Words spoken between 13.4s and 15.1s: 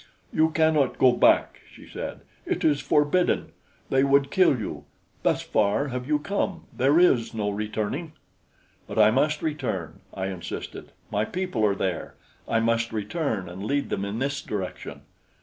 and lead them in this direction."